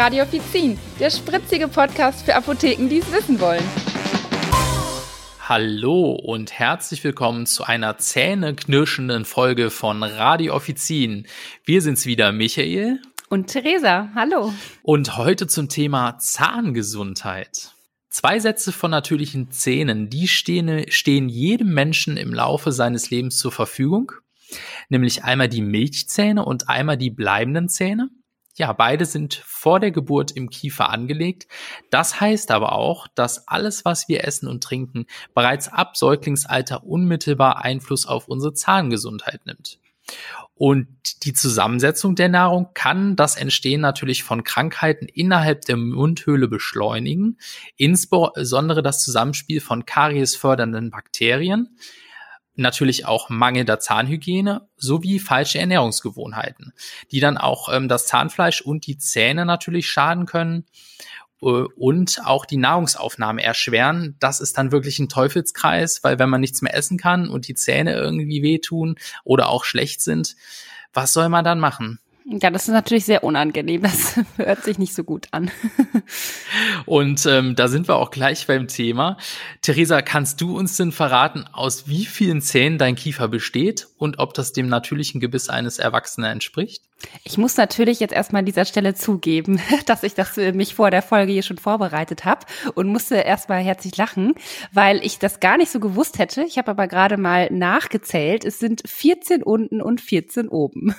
Radiofizin, 0.00 0.78
der 0.98 1.10
spritzige 1.10 1.68
Podcast 1.68 2.24
für 2.24 2.34
Apotheken, 2.34 2.88
die 2.88 3.00
es 3.00 3.12
wissen 3.12 3.38
wollen. 3.38 3.62
Hallo 5.46 6.12
und 6.12 6.58
herzlich 6.58 7.04
willkommen 7.04 7.44
zu 7.44 7.64
einer 7.64 7.98
zähneknirschenden 7.98 9.26
Folge 9.26 9.68
von 9.68 10.02
Radio 10.02 10.54
Offizin. 10.54 11.26
Wir 11.66 11.82
sind's 11.82 12.06
wieder, 12.06 12.32
Michael. 12.32 13.02
Und 13.28 13.48
Theresa, 13.48 14.08
hallo. 14.14 14.54
Und 14.80 15.18
heute 15.18 15.46
zum 15.46 15.68
Thema 15.68 16.16
Zahngesundheit. 16.16 17.74
Zwei 18.08 18.38
Sätze 18.38 18.72
von 18.72 18.90
natürlichen 18.90 19.50
Zähnen, 19.50 20.08
die 20.08 20.28
stehen, 20.28 20.90
stehen 20.90 21.28
jedem 21.28 21.74
Menschen 21.74 22.16
im 22.16 22.32
Laufe 22.32 22.72
seines 22.72 23.10
Lebens 23.10 23.36
zur 23.36 23.52
Verfügung. 23.52 24.12
Nämlich 24.88 25.24
einmal 25.24 25.50
die 25.50 25.60
Milchzähne 25.60 26.42
und 26.42 26.70
einmal 26.70 26.96
die 26.96 27.10
bleibenden 27.10 27.68
Zähne. 27.68 28.08
Ja, 28.56 28.72
beide 28.72 29.06
sind 29.06 29.34
vor 29.34 29.80
der 29.80 29.90
Geburt 29.90 30.32
im 30.32 30.50
Kiefer 30.50 30.90
angelegt. 30.90 31.46
Das 31.90 32.20
heißt 32.20 32.50
aber 32.50 32.72
auch, 32.72 33.06
dass 33.14 33.48
alles, 33.48 33.84
was 33.84 34.08
wir 34.08 34.24
essen 34.24 34.48
und 34.48 34.62
trinken, 34.62 35.06
bereits 35.34 35.68
ab 35.68 35.96
Säuglingsalter 35.96 36.84
unmittelbar 36.84 37.64
Einfluss 37.64 38.06
auf 38.06 38.28
unsere 38.28 38.52
Zahngesundheit 38.52 39.46
nimmt. 39.46 39.78
Und 40.54 41.24
die 41.24 41.32
Zusammensetzung 41.32 42.16
der 42.16 42.28
Nahrung 42.28 42.68
kann 42.74 43.16
das 43.16 43.36
Entstehen 43.36 43.80
natürlich 43.80 44.24
von 44.24 44.44
Krankheiten 44.44 45.06
innerhalb 45.06 45.62
der 45.62 45.78
Mundhöhle 45.78 46.48
beschleunigen, 46.48 47.38
insbesondere 47.76 48.82
das 48.82 49.02
Zusammenspiel 49.02 49.60
von 49.60 49.86
kariesfördernden 49.86 50.90
Bakterien, 50.90 51.78
natürlich 52.54 53.06
auch 53.06 53.28
mangelnder 53.28 53.80
Zahnhygiene 53.80 54.68
sowie 54.76 55.18
falsche 55.18 55.58
Ernährungsgewohnheiten, 55.58 56.72
die 57.10 57.20
dann 57.20 57.38
auch 57.38 57.68
ähm, 57.72 57.88
das 57.88 58.06
Zahnfleisch 58.06 58.60
und 58.60 58.86
die 58.86 58.98
Zähne 58.98 59.46
natürlich 59.46 59.88
schaden 59.88 60.26
können 60.26 60.66
äh, 61.42 61.46
und 61.46 62.20
auch 62.24 62.44
die 62.44 62.56
Nahrungsaufnahme 62.56 63.42
erschweren. 63.42 64.16
Das 64.20 64.40
ist 64.40 64.58
dann 64.58 64.72
wirklich 64.72 64.98
ein 64.98 65.08
Teufelskreis, 65.08 66.02
weil 66.02 66.18
wenn 66.18 66.30
man 66.30 66.40
nichts 66.40 66.62
mehr 66.62 66.74
essen 66.74 66.98
kann 66.98 67.28
und 67.28 67.48
die 67.48 67.54
Zähne 67.54 67.94
irgendwie 67.94 68.42
wehtun 68.42 68.96
oder 69.24 69.48
auch 69.48 69.64
schlecht 69.64 70.00
sind, 70.00 70.36
was 70.92 71.12
soll 71.12 71.28
man 71.28 71.44
dann 71.44 71.60
machen? 71.60 72.00
Ja, 72.32 72.50
das 72.50 72.68
ist 72.68 72.74
natürlich 72.74 73.06
sehr 73.06 73.24
unangenehm. 73.24 73.82
Das 73.82 74.20
hört 74.36 74.62
sich 74.62 74.78
nicht 74.78 74.94
so 74.94 75.02
gut 75.02 75.26
an. 75.32 75.50
Und 76.86 77.26
ähm, 77.26 77.56
da 77.56 77.66
sind 77.66 77.88
wir 77.88 77.96
auch 77.96 78.12
gleich 78.12 78.46
beim 78.46 78.68
Thema. 78.68 79.16
Theresa, 79.62 80.00
kannst 80.00 80.40
du 80.40 80.56
uns 80.56 80.76
denn 80.76 80.92
verraten, 80.92 81.44
aus 81.52 81.88
wie 81.88 82.04
vielen 82.04 82.40
Zähnen 82.40 82.78
dein 82.78 82.94
Kiefer 82.94 83.26
besteht 83.26 83.88
und 83.96 84.20
ob 84.20 84.32
das 84.34 84.52
dem 84.52 84.68
natürlichen 84.68 85.20
Gebiss 85.20 85.48
eines 85.48 85.80
Erwachsenen 85.80 86.30
entspricht? 86.30 86.84
Ich 87.24 87.36
muss 87.36 87.56
natürlich 87.56 87.98
jetzt 87.98 88.12
erstmal 88.12 88.40
an 88.40 88.46
dieser 88.46 88.64
Stelle 88.64 88.94
zugeben, 88.94 89.60
dass 89.86 90.04
ich 90.04 90.14
das 90.14 90.38
äh, 90.38 90.52
mich 90.52 90.76
vor 90.76 90.92
der 90.92 91.02
Folge 91.02 91.32
hier 91.32 91.42
schon 91.42 91.58
vorbereitet 91.58 92.24
habe 92.24 92.46
und 92.74 92.86
musste 92.86 93.16
erstmal 93.16 93.60
herzlich 93.60 93.96
lachen, 93.96 94.34
weil 94.72 95.04
ich 95.04 95.18
das 95.18 95.40
gar 95.40 95.56
nicht 95.56 95.72
so 95.72 95.80
gewusst 95.80 96.20
hätte. 96.20 96.44
Ich 96.44 96.58
habe 96.58 96.70
aber 96.70 96.86
gerade 96.86 97.16
mal 97.16 97.48
nachgezählt. 97.50 98.44
Es 98.44 98.60
sind 98.60 98.82
14 98.86 99.42
unten 99.42 99.82
und 99.82 100.00
14 100.00 100.48
oben. 100.48 100.94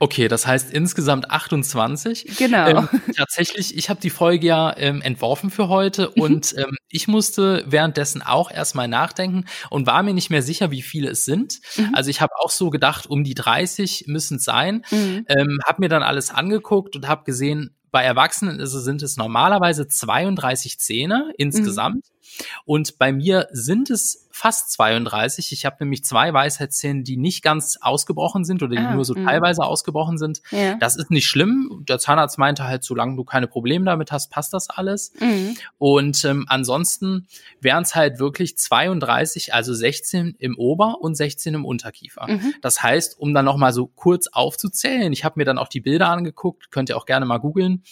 Okay, 0.00 0.28
das 0.28 0.46
heißt 0.46 0.70
insgesamt 0.70 1.30
28. 1.30 2.36
Genau. 2.38 2.68
Ähm, 2.68 2.88
tatsächlich, 3.16 3.76
ich 3.76 3.90
habe 3.90 4.00
die 4.00 4.10
Folge 4.10 4.46
ja 4.46 4.76
ähm, 4.76 5.02
entworfen 5.02 5.50
für 5.50 5.68
heute 5.68 6.12
mhm. 6.14 6.22
und 6.22 6.54
ähm, 6.56 6.76
ich 6.88 7.08
musste 7.08 7.64
währenddessen 7.66 8.22
auch 8.22 8.50
erstmal 8.50 8.86
nachdenken 8.86 9.46
und 9.70 9.86
war 9.86 10.04
mir 10.04 10.14
nicht 10.14 10.30
mehr 10.30 10.42
sicher, 10.42 10.70
wie 10.70 10.82
viele 10.82 11.10
es 11.10 11.24
sind. 11.24 11.58
Mhm. 11.76 11.94
Also 11.94 12.10
ich 12.10 12.20
habe 12.20 12.32
auch 12.38 12.50
so 12.50 12.70
gedacht, 12.70 13.06
um 13.08 13.24
die 13.24 13.34
30 13.34 14.04
müssen 14.06 14.36
es 14.36 14.44
sein. 14.44 14.84
Mhm. 14.90 15.26
Ähm, 15.28 15.58
habe 15.66 15.80
mir 15.80 15.88
dann 15.88 16.04
alles 16.04 16.30
angeguckt 16.30 16.94
und 16.94 17.08
habe 17.08 17.24
gesehen, 17.24 17.74
bei 17.90 18.04
Erwachsenen 18.04 18.64
sind 18.66 19.02
es 19.02 19.16
normalerweise 19.16 19.88
32 19.88 20.78
Zähne 20.78 21.32
insgesamt. 21.38 21.96
Mhm. 21.96 22.17
Und 22.64 22.98
bei 22.98 23.12
mir 23.12 23.48
sind 23.52 23.90
es 23.90 24.28
fast 24.38 24.70
32. 24.70 25.50
Ich 25.50 25.66
habe 25.66 25.78
nämlich 25.80 26.04
zwei 26.04 26.32
Weisheitszähne, 26.32 27.02
die 27.02 27.16
nicht 27.16 27.42
ganz 27.42 27.76
ausgebrochen 27.80 28.44
sind 28.44 28.62
oder 28.62 28.76
die 28.76 28.78
ah, 28.78 28.94
nur 28.94 29.04
so 29.04 29.14
mh. 29.14 29.24
teilweise 29.24 29.64
ausgebrochen 29.64 30.16
sind. 30.16 30.42
Ja. 30.52 30.76
Das 30.76 30.94
ist 30.94 31.10
nicht 31.10 31.26
schlimm. 31.26 31.84
Der 31.88 31.98
Zahnarzt 31.98 32.38
meinte 32.38 32.62
halt, 32.62 32.84
solange 32.84 33.16
du 33.16 33.24
keine 33.24 33.48
Probleme 33.48 33.84
damit 33.84 34.12
hast, 34.12 34.30
passt 34.30 34.52
das 34.54 34.70
alles. 34.70 35.12
Mhm. 35.18 35.56
Und 35.78 36.24
ähm, 36.24 36.44
ansonsten 36.48 37.26
wären 37.60 37.82
es 37.82 37.96
halt 37.96 38.20
wirklich 38.20 38.56
32, 38.56 39.54
also 39.54 39.74
16 39.74 40.36
im 40.38 40.56
Ober- 40.56 41.00
und 41.00 41.16
16 41.16 41.54
im 41.54 41.64
Unterkiefer. 41.64 42.28
Mhm. 42.28 42.54
Das 42.62 42.80
heißt, 42.80 43.18
um 43.18 43.34
dann 43.34 43.44
noch 43.44 43.56
mal 43.56 43.72
so 43.72 43.88
kurz 43.88 44.28
aufzuzählen, 44.28 45.12
ich 45.12 45.24
habe 45.24 45.34
mir 45.40 45.46
dann 45.46 45.58
auch 45.58 45.68
die 45.68 45.80
Bilder 45.80 46.10
angeguckt, 46.10 46.70
könnt 46.70 46.90
ihr 46.90 46.96
auch 46.96 47.06
gerne 47.06 47.26
mal 47.26 47.38
googeln. 47.38 47.82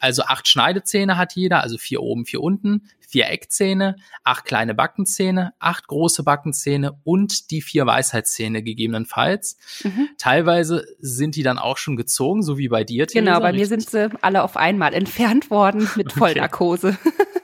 Also 0.00 0.22
acht 0.22 0.48
Schneidezähne 0.48 1.18
hat 1.18 1.34
jeder, 1.34 1.62
also 1.62 1.76
vier 1.76 2.00
oben, 2.00 2.24
vier 2.24 2.40
unten, 2.40 2.88
vier 3.10 3.28
Eckzähne, 3.28 3.96
acht 4.24 4.44
kleine 4.44 4.74
Backenzähne, 4.74 5.52
acht 5.58 5.88
große 5.88 6.22
Backenzähne 6.22 6.98
und 7.04 7.50
die 7.50 7.60
vier 7.60 7.86
Weisheitszähne 7.86 8.62
gegebenenfalls. 8.62 9.56
Mhm. 9.82 10.08
Teilweise 10.16 10.86
sind 11.00 11.34
die 11.36 11.42
dann 11.42 11.58
auch 11.58 11.76
schon 11.76 11.96
gezogen, 11.96 12.42
so 12.42 12.56
wie 12.56 12.68
bei 12.68 12.84
dir. 12.84 13.06
Theresa, 13.06 13.32
genau, 13.32 13.40
bei 13.40 13.52
mir 13.52 13.66
sind 13.66 13.88
sie 13.88 14.10
alle 14.22 14.42
auf 14.44 14.56
einmal 14.56 14.94
entfernt 14.94 15.50
worden 15.50 15.88
mit 15.96 16.12
Vollnarkose. 16.20 16.96
Okay. 17.04 17.26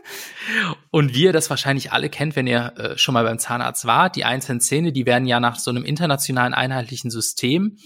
Und 0.91 1.15
wie 1.15 1.25
ihr 1.25 1.33
das 1.33 1.50
wahrscheinlich 1.50 1.93
alle 1.93 2.09
kennt, 2.09 2.37
wenn 2.37 2.47
ihr 2.47 2.72
äh, 2.77 2.99
schon 2.99 3.15
mal 3.15 3.25
beim 3.25 3.39
Zahnarzt 3.39 3.84
wart, 3.84 4.17
die 4.17 4.25
einzelnen 4.25 4.61
Zähne, 4.61 4.93
die 4.93 5.06
werden 5.06 5.27
ja 5.27 5.41
nach 5.41 5.59
so 5.59 5.71
einem 5.71 5.84
internationalen 5.84 6.55
einheitlichen 6.55 7.11
System 7.11 7.78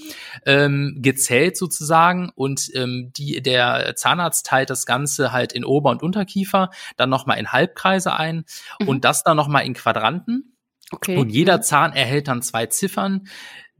ähm, 0.46 0.98
gezählt 1.00 1.56
sozusagen 1.56 2.30
und 2.34 2.70
ähm, 2.74 3.12
die, 3.16 3.42
der 3.42 3.94
Zahnarzt 3.96 4.46
teilt 4.46 4.70
das 4.70 4.86
Ganze 4.86 5.32
halt 5.32 5.52
in 5.52 5.64
Ober- 5.64 5.90
und 5.90 6.02
Unterkiefer, 6.02 6.70
dann 6.96 7.10
nochmal 7.10 7.38
in 7.38 7.52
Halbkreise 7.52 8.14
ein 8.14 8.44
mhm. 8.78 8.88
und 8.88 9.04
das 9.04 9.24
dann 9.24 9.36
nochmal 9.36 9.64
in 9.64 9.74
Quadranten. 9.74 10.56
Okay. 10.92 11.16
Und 11.16 11.30
jeder 11.30 11.58
mhm. 11.58 11.62
Zahn 11.62 11.92
erhält 11.92 12.28
dann 12.28 12.42
zwei 12.42 12.66
Ziffern, 12.66 13.28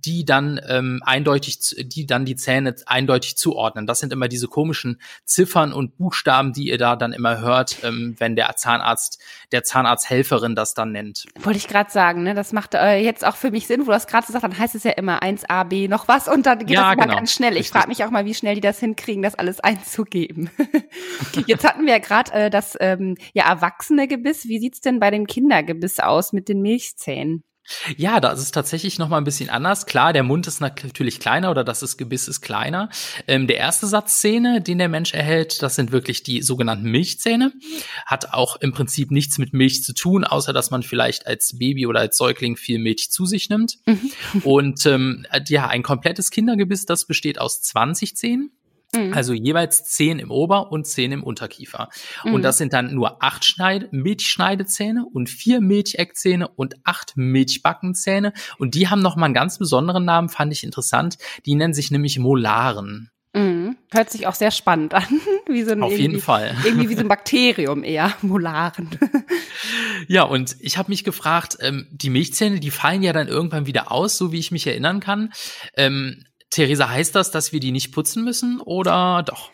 die 0.05 0.25
dann 0.25 0.61
ähm, 0.69 1.01
eindeutig, 1.05 1.59
die 1.79 2.07
dann 2.07 2.25
die 2.25 2.37
Zähne 2.37 2.75
eindeutig 2.87 3.37
zuordnen. 3.37 3.87
Das 3.87 4.01
sind 4.01 4.13
immer 4.13 4.29
diese 4.29 4.49
komischen 4.49 5.01
Ziffern 5.25 5.73
und 5.73 5.97
Buchstaben, 5.97 6.53
die 6.53 6.69
ihr 6.69 6.79
da 6.79 6.97
dann 6.97 7.13
immer 7.13 7.41
hört, 7.41 7.79
ähm, 7.85 8.15
wenn 8.19 8.37
der 8.37 8.55
Zahnarzt, 8.57 9.21
der 9.53 9.65
Zahnarzthelferin 9.65 10.55
das 10.55 10.75
dann 10.75 10.93
nennt. 10.93 11.27
Wollte 11.41 11.59
ich 11.59 11.69
gerade 11.69 11.91
sagen, 11.91 12.23
ne? 12.23 12.35
Das 12.35 12.53
macht 12.53 12.75
äh, 12.75 12.99
jetzt 12.99 13.25
auch 13.25 13.37
für 13.37 13.51
mich 13.51 13.67
Sinn, 13.67 13.83
wo 13.83 13.87
du 13.87 13.93
das 13.93 14.07
gerade 14.07 14.27
gesagt 14.27 14.45
hast, 14.45 14.51
dann 14.51 14.59
heißt 14.59 14.75
es 14.75 14.85
ja 14.85 14.93
immer 14.93 15.23
1a, 15.23 15.65
b 15.65 15.89
noch 15.89 16.09
was 16.09 16.29
und 16.29 16.47
dann 16.47 16.61
geht 16.61 16.71
ja, 16.71 16.83
das 16.83 16.93
immer 16.95 17.03
genau. 17.05 17.17
ganz 17.17 17.33
schnell. 17.33 17.57
Ich 17.57 17.71
frage 17.71 17.89
mich 17.89 18.05
auch 18.05 18.11
mal, 18.11 18.25
wie 18.25 18.35
schnell 18.35 18.55
die 18.55 18.61
das 18.61 18.79
hinkriegen, 18.81 19.23
das 19.23 19.35
alles 19.35 19.61
einzugeben. 19.61 20.51
jetzt 21.47 21.65
hatten 21.65 21.85
wir 21.87 21.95
ja 21.95 21.99
gerade 21.99 22.33
äh, 22.33 22.51
das 22.51 22.77
ähm, 22.81 23.17
ja 23.33 23.49
erwachsene 23.49 24.09
Gebiss. 24.09 24.47
Wie 24.47 24.59
sieht's 24.59 24.81
denn 24.81 25.01
bei 25.01 25.11
dem 25.11 25.27
Kindergebiss 25.27 26.01
aus 26.01 26.33
mit 26.33 26.49
den 26.49 26.63
Milchzähnen? 26.63 27.45
Ja, 27.97 28.21
da 28.21 28.33
ist 28.33 28.41
es 28.41 28.51
tatsächlich 28.51 28.99
noch 28.99 29.09
mal 29.09 29.19
ein 29.19 29.25
bisschen 29.25 29.51
anders. 29.51 29.87
Klar, 29.87 30.13
der 30.13 30.23
Mund 30.23 30.47
ist 30.47 30.61
natürlich 30.61 31.21
kleiner 31.21 31.51
oder 31.51 31.65
das 31.65 31.97
Gebiss 31.97 32.29
ist 32.29 32.41
kleiner. 32.41 32.91
Ähm, 33.27 33.47
der 33.47 33.57
erste 33.57 33.87
Satz 33.87 34.19
Zähne, 34.19 34.61
den 34.61 34.79
der 34.79 34.89
Mensch 34.89 35.15
erhält, 35.15 35.63
das 35.63 35.75
sind 35.75 35.93
wirklich 35.93 36.23
die 36.23 36.43
sogenannten 36.43 36.91
Milchzähne. 36.91 37.53
Hat 38.07 38.33
auch 38.33 38.57
im 38.57 38.73
Prinzip 38.73 39.11
nichts 39.11 39.39
mit 39.39 39.53
Milch 39.53 39.83
zu 39.83 39.95
tun, 39.95 40.25
außer 40.25 40.53
dass 40.53 40.71
man 40.71 40.83
vielleicht 40.83 41.27
als 41.27 41.59
Baby 41.59 41.87
oder 41.87 42.01
als 42.01 42.17
Säugling 42.17 42.57
viel 42.57 42.79
Milch 42.79 43.11
zu 43.11 43.27
sich 43.27 43.49
nimmt. 43.49 43.79
Mhm. 43.87 44.11
Und 44.43 44.87
ähm, 44.87 45.27
ja, 45.49 45.69
ein 45.69 45.83
komplettes 45.83 46.31
Kindergebiss, 46.31 46.87
das 46.87 47.07
besteht 47.07 47.41
aus 47.41 47.63
20 47.63 48.17
Zähnen. 48.17 48.51
Mhm. 48.95 49.15
Also 49.15 49.33
jeweils 49.33 49.85
zehn 49.85 50.19
im 50.19 50.31
Ober- 50.31 50.73
und 50.73 50.87
zehn 50.87 51.13
im 51.13 51.23
Unterkiefer. 51.23 51.89
Mhm. 52.25 52.35
Und 52.35 52.43
das 52.43 52.59
sind 52.59 52.73
dann 52.73 52.95
nur 52.95 53.23
acht 53.23 53.45
Schneide 53.45 53.89
Milchschneidezähne 53.93 55.07
und 55.13 55.29
vier 55.29 55.61
Milcheckzähne 55.61 56.49
und 56.49 56.75
acht 56.85 57.13
Milchbackenzähne. 57.17 58.33
Und 58.59 58.75
die 58.75 58.89
haben 58.89 59.03
nochmal 59.03 59.27
einen 59.27 59.35
ganz 59.35 59.59
besonderen 59.59 60.05
Namen, 60.05 60.29
fand 60.29 60.53
ich 60.53 60.65
interessant. 60.65 61.19
Die 61.47 61.55
nennen 61.55 61.75
sich 61.75 61.91
nämlich 61.91 62.19
Molaren. 62.19 63.11
Mhm. 63.33 63.77
Hört 63.93 64.11
sich 64.11 64.27
auch 64.27 64.35
sehr 64.35 64.51
spannend 64.51 64.93
an. 64.93 65.05
wie 65.47 65.63
so 65.63 65.71
ein, 65.71 65.83
Auf 65.83 65.97
jeden 65.97 66.21
Fall. 66.21 66.57
Irgendwie 66.65 66.89
wie 66.89 66.95
so 66.95 67.03
ein 67.03 67.09
Bakterium 67.09 67.85
eher, 67.85 68.13
Molaren. 68.23 68.91
ja, 70.09 70.25
und 70.25 70.57
ich 70.59 70.79
habe 70.79 70.91
mich 70.91 71.05
gefragt, 71.05 71.59
ähm, 71.61 71.87
die 71.93 72.11
Milchzähne, 72.11 72.59
die 72.59 72.73
fallen 72.73 73.05
ja 73.05 73.13
dann 73.13 73.29
irgendwann 73.29 73.67
wieder 73.67 73.93
aus, 73.93 74.19
so 74.19 74.33
wie 74.33 74.39
ich 74.41 74.51
mich 74.51 74.67
erinnern 74.67 74.99
kann. 74.99 75.33
Ähm, 75.77 76.25
Theresa, 76.51 76.89
heißt 76.89 77.15
das, 77.15 77.31
dass 77.31 77.53
wir 77.53 77.61
die 77.61 77.71
nicht 77.71 77.93
putzen 77.93 78.25
müssen 78.25 78.61
oder 78.61 79.23
doch? 79.23 79.53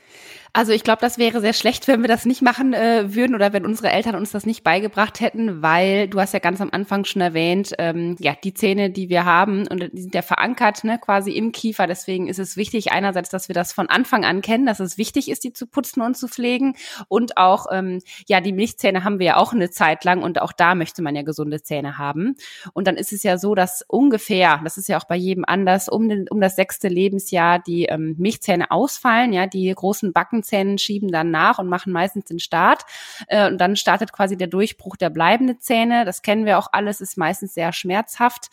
Also 0.56 0.72
ich 0.72 0.84
glaube, 0.84 1.02
das 1.02 1.18
wäre 1.18 1.42
sehr 1.42 1.52
schlecht, 1.52 1.86
wenn 1.86 2.00
wir 2.00 2.08
das 2.08 2.24
nicht 2.24 2.40
machen 2.40 2.72
äh, 2.72 3.14
würden 3.14 3.34
oder 3.34 3.52
wenn 3.52 3.66
unsere 3.66 3.90
Eltern 3.90 4.14
uns 4.14 4.30
das 4.30 4.46
nicht 4.46 4.64
beigebracht 4.64 5.20
hätten, 5.20 5.60
weil 5.60 6.08
du 6.08 6.18
hast 6.18 6.32
ja 6.32 6.38
ganz 6.38 6.62
am 6.62 6.70
Anfang 6.72 7.04
schon 7.04 7.20
erwähnt, 7.20 7.74
ähm, 7.76 8.16
ja, 8.20 8.34
die 8.42 8.54
Zähne, 8.54 8.88
die 8.88 9.10
wir 9.10 9.26
haben, 9.26 9.68
und 9.68 9.90
die 9.92 10.00
sind 10.00 10.14
ja 10.14 10.22
verankert, 10.22 10.82
ne, 10.82 10.98
quasi 10.98 11.32
im 11.32 11.52
Kiefer. 11.52 11.86
Deswegen 11.86 12.26
ist 12.26 12.38
es 12.38 12.56
wichtig, 12.56 12.90
einerseits, 12.90 13.28
dass 13.28 13.48
wir 13.48 13.54
das 13.54 13.74
von 13.74 13.90
Anfang 13.90 14.24
an 14.24 14.40
kennen, 14.40 14.64
dass 14.64 14.80
es 14.80 14.96
wichtig 14.96 15.30
ist, 15.30 15.44
die 15.44 15.52
zu 15.52 15.66
putzen 15.66 16.00
und 16.00 16.16
zu 16.16 16.26
pflegen. 16.26 16.74
Und 17.08 17.36
auch, 17.36 17.66
ähm, 17.70 18.00
ja, 18.26 18.40
die 18.40 18.54
Milchzähne 18.54 19.04
haben 19.04 19.18
wir 19.18 19.26
ja 19.26 19.36
auch 19.36 19.52
eine 19.52 19.68
Zeit 19.68 20.04
lang 20.04 20.22
und 20.22 20.40
auch 20.40 20.52
da 20.52 20.74
möchte 20.74 21.02
man 21.02 21.14
ja 21.14 21.20
gesunde 21.20 21.62
Zähne 21.62 21.98
haben. 21.98 22.34
Und 22.72 22.86
dann 22.86 22.96
ist 22.96 23.12
es 23.12 23.22
ja 23.24 23.36
so, 23.36 23.54
dass 23.54 23.84
ungefähr, 23.88 24.62
das 24.64 24.78
ist 24.78 24.88
ja 24.88 24.96
auch 24.98 25.04
bei 25.04 25.16
jedem 25.16 25.44
anders, 25.46 25.90
um, 25.90 26.08
den, 26.08 26.30
um 26.30 26.40
das 26.40 26.56
sechste 26.56 26.88
Lebensjahr 26.88 27.58
die 27.58 27.84
ähm, 27.84 28.14
Milchzähne 28.16 28.70
ausfallen, 28.70 29.34
ja, 29.34 29.46
die 29.46 29.70
großen 29.70 30.14
Backen 30.14 30.45
Zähnen 30.46 30.78
schieben 30.78 31.10
dann 31.10 31.30
nach 31.30 31.58
und 31.58 31.68
machen 31.68 31.92
meistens 31.92 32.24
den 32.24 32.38
Start. 32.38 32.82
Äh, 33.28 33.48
und 33.48 33.58
dann 33.58 33.76
startet 33.76 34.12
quasi 34.12 34.36
der 34.36 34.46
Durchbruch 34.46 34.96
der 34.96 35.10
bleibenden 35.10 35.60
Zähne. 35.60 36.04
Das 36.04 36.22
kennen 36.22 36.46
wir 36.46 36.58
auch 36.58 36.68
alles, 36.72 37.00
ist 37.00 37.18
meistens 37.18 37.54
sehr 37.54 37.72
schmerzhaft. 37.72 38.48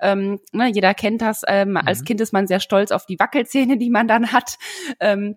Ähm, 0.00 0.40
ne, 0.52 0.68
jeder 0.68 0.94
kennt 0.94 1.22
das. 1.22 1.42
Ähm, 1.48 1.70
mhm. 1.70 1.76
Als 1.78 2.04
Kind 2.04 2.20
ist 2.20 2.32
man 2.32 2.46
sehr 2.46 2.60
stolz 2.60 2.92
auf 2.92 3.06
die 3.06 3.18
Wackelzähne, 3.18 3.78
die 3.78 3.90
man 3.90 4.06
dann 4.06 4.32
hat. 4.32 4.58
Ähm, 5.00 5.36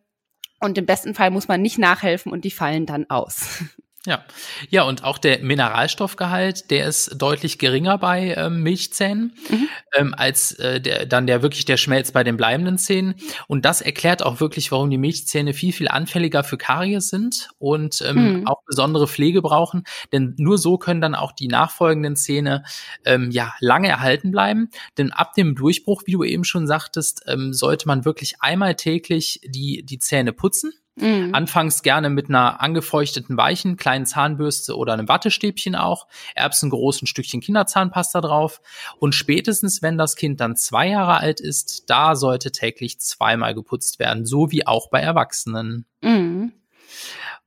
und 0.59 0.77
im 0.77 0.85
besten 0.85 1.15
Fall 1.15 1.31
muss 1.31 1.47
man 1.47 1.61
nicht 1.61 1.79
nachhelfen 1.79 2.31
und 2.31 2.45
die 2.45 2.51
fallen 2.51 2.85
dann 2.85 3.09
aus. 3.09 3.63
Ja, 4.07 4.25
ja 4.71 4.81
und 4.81 5.03
auch 5.03 5.19
der 5.19 5.43
Mineralstoffgehalt, 5.43 6.71
der 6.71 6.87
ist 6.87 7.21
deutlich 7.21 7.59
geringer 7.59 7.99
bei 7.99 8.33
ähm, 8.35 8.63
Milchzähnen 8.63 9.35
mhm. 9.47 9.67
ähm, 9.95 10.15
als 10.17 10.53
äh, 10.53 10.81
der, 10.81 11.05
dann 11.05 11.27
der 11.27 11.43
wirklich 11.43 11.65
der 11.65 11.77
Schmelz 11.77 12.11
bei 12.11 12.23
den 12.23 12.35
bleibenden 12.35 12.79
Zähnen. 12.79 13.13
Und 13.47 13.63
das 13.63 13.79
erklärt 13.79 14.23
auch 14.23 14.39
wirklich, 14.39 14.71
warum 14.71 14.89
die 14.89 14.97
Milchzähne 14.97 15.53
viel 15.53 15.71
viel 15.71 15.87
anfälliger 15.87 16.43
für 16.43 16.57
Karies 16.57 17.09
sind 17.09 17.49
und 17.59 18.01
ähm, 18.01 18.39
mhm. 18.39 18.47
auch 18.47 18.63
besondere 18.65 19.07
Pflege 19.07 19.43
brauchen. 19.43 19.83
Denn 20.11 20.33
nur 20.39 20.57
so 20.57 20.79
können 20.79 21.01
dann 21.01 21.13
auch 21.13 21.31
die 21.31 21.47
nachfolgenden 21.47 22.15
Zähne 22.15 22.63
ähm, 23.05 23.29
ja 23.29 23.53
lange 23.59 23.89
erhalten 23.89 24.31
bleiben. 24.31 24.71
Denn 24.97 25.11
ab 25.11 25.35
dem 25.35 25.53
Durchbruch, 25.53 26.01
wie 26.07 26.13
du 26.13 26.23
eben 26.23 26.43
schon 26.43 26.65
sagtest, 26.65 27.21
ähm, 27.27 27.53
sollte 27.53 27.87
man 27.87 28.03
wirklich 28.03 28.41
einmal 28.41 28.73
täglich 28.73 29.41
die 29.43 29.83
die 29.85 29.99
Zähne 29.99 30.33
putzen 30.33 30.73
Mhm. 31.01 31.33
Anfangs 31.33 31.81
gerne 31.81 32.09
mit 32.09 32.29
einer 32.29 32.61
angefeuchteten 32.61 33.35
weichen 33.35 33.75
kleinen 33.75 34.05
Zahnbürste 34.05 34.77
oder 34.77 34.93
einem 34.93 35.07
Wattestäbchen 35.07 35.75
auch, 35.75 36.07
erbsengroßen 36.35 37.07
Stückchen 37.07 37.41
Kinderzahnpasta 37.41 38.21
drauf 38.21 38.61
und 38.99 39.15
spätestens, 39.15 39.81
wenn 39.81 39.97
das 39.97 40.15
Kind 40.15 40.39
dann 40.39 40.55
zwei 40.55 40.89
Jahre 40.89 41.17
alt 41.17 41.39
ist, 41.39 41.89
da 41.89 42.15
sollte 42.15 42.51
täglich 42.51 42.99
zweimal 42.99 43.53
geputzt 43.53 43.99
werden, 43.99 44.25
so 44.25 44.51
wie 44.51 44.65
auch 44.67 44.89
bei 44.89 44.99
Erwachsenen. 44.99 45.85
Mhm. 46.01 46.53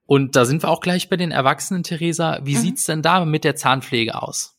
Und 0.07 0.37
da 0.37 0.45
sind 0.45 0.62
wir 0.62 0.69
auch 0.69 0.81
gleich 0.81 1.09
bei 1.09 1.17
den 1.17 1.31
Erwachsenen, 1.31 1.83
Theresa. 1.83 2.41
Wie 2.43 2.57
mhm. 2.57 2.61
sieht's 2.61 2.85
denn 2.85 3.03
da 3.03 3.25
mit 3.25 3.45
der 3.45 3.57
Zahnpflege 3.57 4.21
aus? 4.21 4.54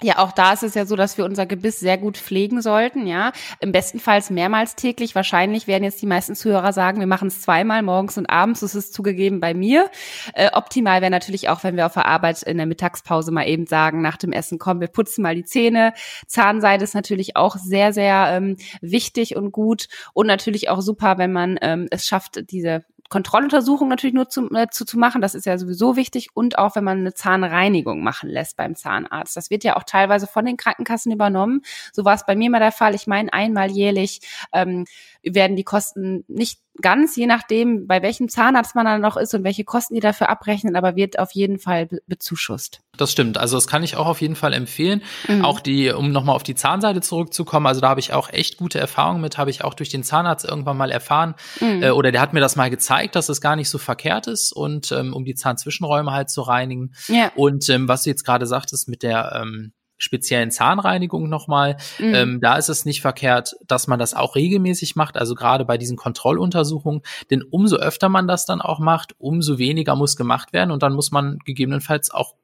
Ja, 0.00 0.18
auch 0.18 0.30
da 0.30 0.52
ist 0.52 0.62
es 0.62 0.74
ja 0.74 0.86
so, 0.86 0.94
dass 0.94 1.18
wir 1.18 1.24
unser 1.24 1.44
Gebiss 1.44 1.80
sehr 1.80 1.98
gut 1.98 2.16
pflegen 2.16 2.62
sollten, 2.62 3.08
ja. 3.08 3.32
Im 3.58 3.72
bestenfalls 3.72 4.30
mehrmals 4.30 4.76
täglich. 4.76 5.16
Wahrscheinlich 5.16 5.66
werden 5.66 5.82
jetzt 5.82 6.00
die 6.00 6.06
meisten 6.06 6.36
Zuhörer 6.36 6.72
sagen, 6.72 7.00
wir 7.00 7.08
machen 7.08 7.26
es 7.26 7.42
zweimal 7.42 7.82
morgens 7.82 8.16
und 8.16 8.26
abends. 8.26 8.60
Das 8.60 8.76
ist 8.76 8.94
zugegeben 8.94 9.40
bei 9.40 9.54
mir. 9.54 9.90
Äh, 10.34 10.50
optimal 10.52 11.00
wäre 11.00 11.10
natürlich 11.10 11.48
auch, 11.48 11.64
wenn 11.64 11.74
wir 11.74 11.84
auf 11.84 11.94
der 11.94 12.06
Arbeit 12.06 12.44
in 12.44 12.58
der 12.58 12.66
Mittagspause 12.66 13.32
mal 13.32 13.48
eben 13.48 13.66
sagen, 13.66 14.00
nach 14.00 14.16
dem 14.16 14.30
Essen, 14.30 14.60
komm, 14.60 14.80
wir 14.80 14.86
putzen 14.86 15.22
mal 15.22 15.34
die 15.34 15.44
Zähne. 15.44 15.92
Zahnseide 16.28 16.84
ist 16.84 16.94
natürlich 16.94 17.36
auch 17.36 17.56
sehr, 17.56 17.92
sehr 17.92 18.28
ähm, 18.30 18.56
wichtig 18.80 19.34
und 19.34 19.50
gut. 19.50 19.88
Und 20.12 20.28
natürlich 20.28 20.68
auch 20.70 20.80
super, 20.80 21.18
wenn 21.18 21.32
man 21.32 21.58
ähm, 21.60 21.88
es 21.90 22.06
schafft, 22.06 22.52
diese 22.52 22.84
Kontrolluntersuchung 23.08 23.88
natürlich 23.88 24.14
nur 24.14 24.28
zu, 24.28 24.50
äh, 24.54 24.68
zu, 24.70 24.84
zu 24.84 24.98
machen, 24.98 25.22
das 25.22 25.34
ist 25.34 25.46
ja 25.46 25.56
sowieso 25.56 25.96
wichtig 25.96 26.28
und 26.34 26.58
auch 26.58 26.76
wenn 26.76 26.84
man 26.84 26.98
eine 26.98 27.14
Zahnreinigung 27.14 28.02
machen 28.02 28.28
lässt 28.28 28.56
beim 28.56 28.74
Zahnarzt. 28.74 29.36
Das 29.36 29.50
wird 29.50 29.64
ja 29.64 29.76
auch 29.76 29.84
teilweise 29.84 30.26
von 30.26 30.44
den 30.44 30.56
Krankenkassen 30.56 31.12
übernommen. 31.12 31.62
So 31.92 32.04
war 32.04 32.14
es 32.14 32.26
bei 32.26 32.36
mir 32.36 32.50
mal 32.50 32.58
der 32.58 32.72
Fall. 32.72 32.94
Ich 32.94 33.06
meine, 33.06 33.32
einmal 33.32 33.70
jährlich 33.70 34.20
ähm, 34.52 34.84
werden 35.22 35.56
die 35.56 35.64
Kosten 35.64 36.24
nicht 36.28 36.60
ganz, 36.80 37.16
je 37.16 37.26
nachdem, 37.26 37.86
bei 37.86 38.02
welchem 38.02 38.28
Zahnarzt 38.28 38.74
man 38.74 38.84
dann 38.84 39.00
noch 39.00 39.16
ist 39.16 39.34
und 39.34 39.44
welche 39.44 39.64
Kosten 39.64 39.94
die 39.94 40.00
dafür 40.00 40.28
abrechnen, 40.28 40.76
aber 40.76 40.96
wird 40.96 41.18
auf 41.18 41.32
jeden 41.32 41.58
Fall 41.58 41.86
be 41.86 41.98
bezuschusst. 42.06 42.80
Das 42.96 43.12
stimmt. 43.12 43.38
Also 43.38 43.56
das 43.56 43.66
kann 43.66 43.82
ich 43.82 43.96
auch 43.96 44.06
auf 44.06 44.20
jeden 44.20 44.34
Fall 44.34 44.52
empfehlen. 44.52 45.02
Mhm. 45.28 45.44
Auch 45.44 45.60
die, 45.60 45.90
um 45.90 46.10
nochmal 46.10 46.34
auf 46.34 46.42
die 46.42 46.54
Zahnseite 46.54 47.00
zurückzukommen, 47.00 47.66
also 47.66 47.80
da 47.80 47.88
habe 47.88 48.00
ich 48.00 48.12
auch 48.12 48.28
echt 48.30 48.56
gute 48.56 48.78
Erfahrungen 48.78 49.20
mit, 49.20 49.38
habe 49.38 49.50
ich 49.50 49.62
auch 49.64 49.74
durch 49.74 49.88
den 49.88 50.02
Zahnarzt 50.02 50.44
irgendwann 50.44 50.76
mal 50.76 50.90
erfahren. 50.90 51.34
Mhm. 51.60 51.82
Äh, 51.82 51.90
oder 51.90 52.12
der 52.12 52.20
hat 52.20 52.32
mir 52.32 52.40
das 52.40 52.56
mal 52.56 52.70
gezeigt, 52.70 53.14
dass 53.14 53.28
es 53.28 53.40
gar 53.40 53.56
nicht 53.56 53.70
so 53.70 53.78
verkehrt 53.78 54.26
ist 54.26 54.52
und 54.52 54.90
ähm, 54.92 55.12
um 55.14 55.24
die 55.24 55.34
Zahnzwischenräume 55.34 56.12
halt 56.12 56.30
zu 56.30 56.42
reinigen. 56.42 56.92
Ja. 57.06 57.30
Und 57.36 57.68
ähm, 57.68 57.88
was 57.88 58.02
du 58.02 58.10
jetzt 58.10 58.24
gerade 58.24 58.46
sagtest 58.46 58.88
mit 58.88 59.02
der 59.02 59.40
ähm, 59.40 59.72
speziellen 59.98 60.50
Zahnreinigung 60.50 61.28
nochmal. 61.28 61.76
Mhm. 61.98 62.14
Ähm, 62.14 62.40
da 62.40 62.56
ist 62.56 62.68
es 62.68 62.84
nicht 62.84 63.02
verkehrt, 63.02 63.56
dass 63.66 63.86
man 63.86 63.98
das 63.98 64.14
auch 64.14 64.36
regelmäßig 64.36 64.96
macht, 64.96 65.16
also 65.16 65.34
gerade 65.34 65.64
bei 65.64 65.76
diesen 65.76 65.96
Kontrolluntersuchungen. 65.96 67.02
Denn 67.30 67.42
umso 67.42 67.76
öfter 67.76 68.08
man 68.08 68.26
das 68.26 68.46
dann 68.46 68.60
auch 68.60 68.78
macht, 68.78 69.14
umso 69.18 69.58
weniger 69.58 69.96
muss 69.96 70.16
gemacht 70.16 70.52
werden 70.52 70.70
und 70.70 70.82
dann 70.82 70.94
muss 70.94 71.10
man 71.10 71.38
gegebenenfalls 71.44 72.10
auch 72.10 72.34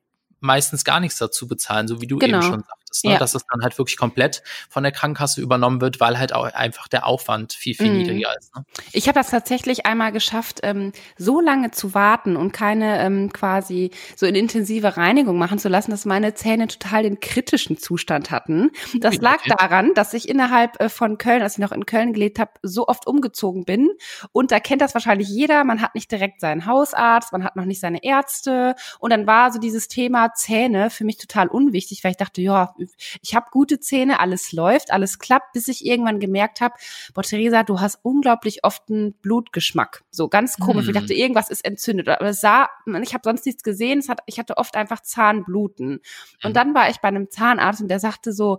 meistens 0.41 0.85
gar 0.85 1.01
nichts 1.01 1.19
dazu 1.19 1.47
bezahlen, 1.47 1.89
so 1.89 2.03
wie 2.03 2.07
du 2.07 2.19
genau. 2.19 2.39
eben 2.39 2.47
schon 2.47 2.61
sagst 2.61 2.84
ist, 2.95 3.05
ne? 3.05 3.13
ja. 3.13 3.19
dass 3.19 3.35
es 3.35 3.45
dann 3.51 3.63
halt 3.63 3.77
wirklich 3.79 3.97
komplett 3.97 4.43
von 4.69 4.83
der 4.83 4.93
Krankenkasse 4.93 5.41
übernommen 5.41 5.81
wird, 5.81 6.01
weil 6.01 6.19
halt 6.19 6.33
auch 6.33 6.45
einfach 6.45 6.89
der 6.89 7.07
Aufwand 7.07 7.53
viel, 7.53 7.75
viel 7.75 7.91
mhm. 7.91 7.99
niedriger 7.99 8.37
ist. 8.39 8.55
Ne? 8.55 8.65
Ich 8.93 9.09
habe 9.09 9.19
das 9.19 9.31
tatsächlich 9.31 9.87
einmal 9.87 10.13
geschafft, 10.13 10.61
ähm, 10.63 10.93
so 11.19 11.41
lange 11.41 11.71
zu 11.71 11.95
warten 11.95 12.37
und 12.37 12.53
keine 12.53 13.01
ähm, 13.01 13.33
quasi 13.33 13.91
so 14.17 14.27
eine 14.27 14.39
intensive 14.39 14.97
Reinigung 14.97 15.39
machen 15.39 15.59
zu 15.59 15.69
lassen, 15.69 15.91
dass 15.91 16.05
meine 16.05 16.35
Zähne 16.35 16.69
total 16.69 17.03
den 17.03 17.21
kritischen 17.21 17.77
Zustand 17.77 18.31
hatten. 18.31 18.71
Das 19.01 19.17
lag 19.17 19.43
daran, 19.47 19.93
dass 19.95 20.15
ich 20.15 20.29
innerhalb 20.29 20.81
äh, 20.81 20.89
von 20.89 21.19
Köln, 21.19 21.43
als 21.43 21.55
ich 21.55 21.59
noch 21.59 21.73
in 21.73 21.87
Köln 21.87 22.13
gelebt 22.13 22.39
habe, 22.39 22.53
so 22.63 22.87
oft 22.87 23.07
umgezogen 23.07 23.65
bin. 23.65 23.91
Und 24.33 24.51
da 24.51 24.61
kennt 24.61 24.81
das 24.83 24.95
wahrscheinlich 24.95 25.29
jeder. 25.29 25.65
Man 25.65 25.83
hat 25.83 25.95
nicht 25.95 26.11
direkt 26.11 26.41
seinen 26.41 26.67
Hausarzt, 26.67 27.33
man 27.33 27.45
hat 27.45 27.57
noch 27.57 27.65
nicht 27.65 27.81
seine 27.81 28.03
Ärzte. 28.03 28.75
Und 28.99 29.11
dann 29.11 29.27
war 29.27 29.53
so 29.53 29.59
dieses 29.59 29.89
Thema 29.89 30.33
Zähne 30.35 30.91
für 30.91 31.05
mich 31.05 31.19
total 31.19 31.49
unwichtig, 31.49 32.05
weil 32.05 32.13
ich 32.13 32.17
dachte, 32.17 32.41
ja, 32.41 32.75
ich 33.23 33.35
habe 33.35 33.47
gute 33.51 33.81
Zähne, 33.81 34.21
alles 34.21 34.53
läuft, 34.53 34.93
alles 34.93 35.19
klappt, 35.19 35.53
bis 35.53 35.69
ich 35.69 35.85
irgendwann 35.85 36.21
gemerkt 36.21 36.61
habe, 36.61 36.75
boah, 37.15 37.23
Theresa, 37.23 37.63
du 37.63 37.81
hast 37.81 37.99
unglaublich 38.03 38.65
oft 38.65 38.91
einen 38.91 39.15
Blutgeschmack. 39.15 40.05
So 40.11 40.29
ganz 40.29 40.57
komisch. 40.59 40.87
Mm. 40.87 40.91
Ich 40.91 40.95
dachte, 40.95 41.15
irgendwas 41.15 41.51
ist 41.51 41.65
entzündet. 41.65 42.09
Aber 42.09 42.29
es 42.29 42.41
sah, 42.41 42.69
ich 43.03 43.15
habe 43.15 43.23
sonst 43.25 43.47
nichts 43.47 43.63
gesehen. 43.63 43.99
Es 43.99 44.09
hat, 44.09 44.21
ich 44.27 44.39
hatte 44.39 44.57
oft 44.57 44.77
einfach 44.77 45.01
Zahnbluten. 45.01 46.01
Und 46.43 46.51
mm. 46.51 46.55
dann 46.55 46.75
war 46.75 46.91
ich 46.91 46.99
bei 46.99 47.09
einem 47.09 47.31
Zahnarzt 47.31 47.81
und 47.81 47.89
der 47.89 48.01
sagte 48.01 48.33
so, 48.33 48.59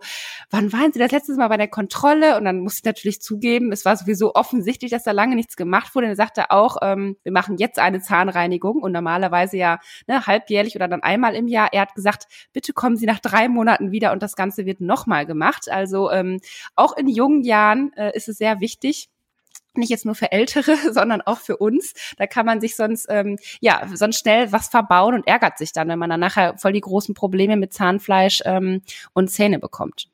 wann 0.50 0.74
waren 0.74 0.92
Sie 0.92 1.00
das 1.00 1.12
letzte 1.12 1.36
Mal 1.36 1.48
bei 1.48 1.58
der 1.58 1.68
Kontrolle? 1.68 2.38
Und 2.38 2.46
dann 2.46 2.60
musste 2.60 2.80
ich 2.80 2.86
natürlich 2.86 3.22
zugeben, 3.22 3.72
es 3.72 3.86
war 3.86 3.96
sowieso 3.96 4.36
offensichtlich, 4.36 4.92
dass 4.92 5.04
da 5.04 5.12
lange 5.12 5.36
nichts 5.36 5.56
gemacht 5.56 5.96
wurde. 5.96 6.08
Und 6.08 6.14
er 6.14 6.16
sagte 6.16 6.52
auch, 6.52 6.78
ähm, 6.82 7.18
wir 7.24 7.32
machen 7.32 7.58
jetzt 7.58 7.80
eine 7.80 8.02
Zahnreinigung 8.02 8.78
und 8.78 8.92
normalerweise 8.92 9.58
ja 9.58 9.80
ne, 10.08 10.26
halbjährlich 10.26 10.76
oder 10.76 10.88
dann 10.88 11.04
einmal 11.04 11.36
im 11.36 11.48
Jahr. 11.48 11.70
Er 11.72 11.82
hat 11.82 11.96
gesagt, 11.96 12.28
bitte 12.54 12.74
kommen 12.74 12.98
Sie 12.98 13.06
nach 13.06 13.20
drei 13.20 13.48
Monaten 13.48 13.92
wieder 13.92 14.12
und 14.16 14.24
das 14.24 14.36
Ganze 14.36 14.66
wird 14.66 14.82
nochmal 14.82 15.26
gemacht. 15.26 15.70
Also 15.70 16.10
ähm, 16.10 16.40
auch 16.76 16.98
in 16.98 17.08
jungen 17.08 17.44
Jahren 17.44 17.94
äh, 17.94 18.16
ist 18.16 18.28
es 18.28 18.38
sehr 18.38 18.60
wichtig, 18.62 19.10
nicht 19.76 19.90
jetzt 19.90 20.06
nur 20.06 20.16
für 20.16 20.32
Ältere, 20.32 20.76
sondern 20.92 21.22
auch 21.22 21.40
für 21.40 21.58
uns. 21.58 21.94
Da 22.18 22.28
kann 22.28 22.46
man 22.46 22.62
sich 22.62 22.76
sonst 22.76 23.08
ähm, 23.10 23.38
ja 23.60 23.88
sonst 23.94 24.20
schnell 24.20 24.52
was 24.52 24.70
verbauen 24.70 25.14
und 25.14 25.28
ärgert 25.28 25.58
sich 25.58 25.72
dann, 25.74 25.88
wenn 25.90 26.00
man 26.00 26.10
dann 26.10 26.20
nachher 26.20 26.58
voll 26.58 26.74
die 26.74 26.82
großen 26.82 27.14
Probleme 27.14 27.58
mit 27.58 27.74
Zahnfleisch 27.74 28.42
ähm, 28.46 28.82
und 29.14 29.30
Zähne 29.30 29.60
bekommt. 29.60 30.08